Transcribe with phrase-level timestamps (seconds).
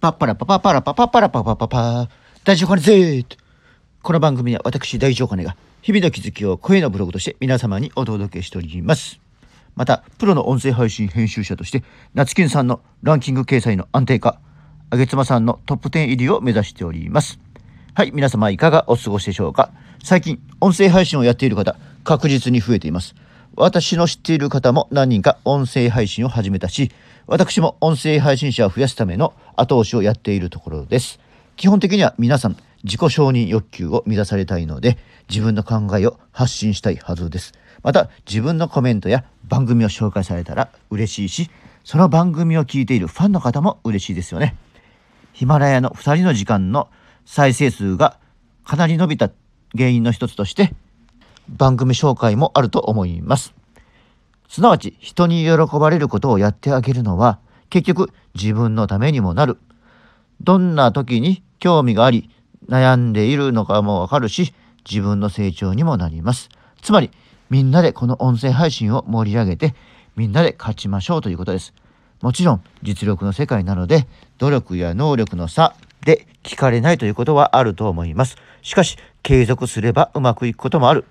[0.00, 1.68] パッパラパパパラパパパラパパパ。
[1.68, 2.08] パ
[2.42, 3.26] 大丈夫かねぜ
[4.00, 9.20] この番組は私大丈夫かねが日々の気づきを声のブログとして皆様にお届けしております。
[9.76, 11.84] またプロの音声配信編集者として
[12.14, 14.40] 夏金さんのランキング掲載の安定化
[14.88, 17.38] あげつまさんのトップ10入りを目指しております。
[17.92, 19.70] はい皆様いかがお過ごしでしょうか。
[20.02, 23.14] 最近音声配信をやっている方確実に増えています。
[23.60, 26.90] 私の知っている方も何人か音声配信を始めたし
[27.26, 31.20] 私も音声配信者を増やすための後押しをやっているところです。
[31.56, 34.96] 基本的には皆さん自己承認欲求を満たされたいので
[35.28, 37.52] 自分の考えを発信したいはずです。
[37.82, 41.50] また自分のコメントや番組を紹介されたら嬉しいし
[41.84, 44.56] その番組を聞いているファンの方も嬉しいですよね。
[45.34, 46.88] ヒマラヤの2人の時間の
[47.26, 48.16] 再生数が
[48.64, 49.30] かなり伸びた
[49.76, 50.72] 原因の一つとして
[51.50, 53.54] 番組紹介もあると思います
[54.48, 57.38] すなわち人に喜ばれることをやってあげるのは
[57.70, 59.58] 結局自分のためにもなる。
[60.40, 62.30] どんな時に興味があり
[62.68, 64.52] 悩んでいるのかもわかるし
[64.88, 66.48] 自分の成長にもなります。
[66.82, 67.10] つまり
[67.48, 69.74] みんなでこの音声配信を盛り上げて
[70.16, 71.72] みんなで勝ちましょうということです。
[72.20, 78.36] もちろん実力の世界なので努力や能力の差で聞かれないということはあると思います。
[78.62, 81.04] しかし継続すればうまくいくこともある。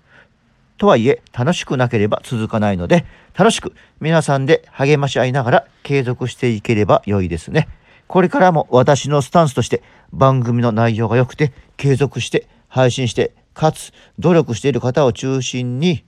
[0.79, 3.05] とはいえ楽しくなければ続かないので
[3.37, 7.67] 楽しく皆さんで励まし合いながら継続していければ良いですね。
[8.07, 16.05] これからも私のスタンスとして番組の内容が良くて継続して配信してかつ努力している方を中心に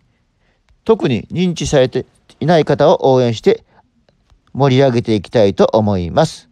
[0.85, 2.05] 特に認知されて
[2.39, 3.65] いない方を応援して
[4.53, 6.49] 盛り上げていきたいと思います。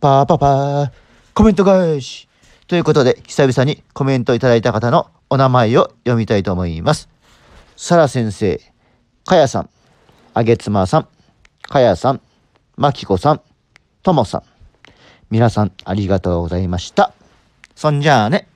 [0.00, 0.92] パーパパー
[1.34, 2.28] コメント返し
[2.68, 7.09] ということで久々にコメントいただいた方のお名前を読みたいと思います。
[7.82, 8.60] サラ先生、
[9.24, 9.70] カヤさん、
[10.34, 11.08] アゲツマさん、
[11.62, 12.20] カヤさん、
[12.76, 13.40] マキコさん、
[14.02, 14.42] トモさん。
[15.30, 17.14] 皆さんありがとうございました。
[17.74, 18.49] そんじゃあね。